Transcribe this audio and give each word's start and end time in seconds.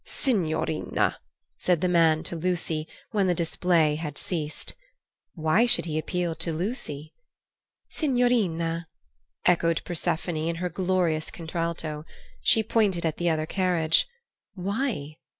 "Signorina!" 0.03 1.19
said 1.59 1.81
the 1.81 1.87
man 1.87 2.23
to 2.23 2.35
Lucy, 2.35 2.87
when 3.11 3.27
the 3.27 3.35
display 3.35 3.93
had 3.97 4.17
ceased. 4.17 4.73
Why 5.35 5.67
should 5.67 5.85
he 5.85 5.99
appeal 5.99 6.33
to 6.33 6.51
Lucy? 6.51 7.13
"Signorina!" 7.87 8.87
echoed 9.45 9.83
Persephone 9.85 10.37
in 10.49 10.55
her 10.55 10.69
glorious 10.69 11.29
contralto. 11.29 12.03
She 12.41 12.63
pointed 12.63 13.05
at 13.05 13.17
the 13.17 13.29
other 13.29 13.45
carriage. 13.45 14.07
Why? 14.55 15.17